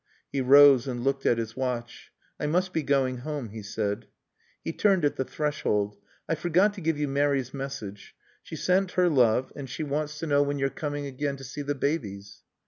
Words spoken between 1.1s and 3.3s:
at his watch. "I must be going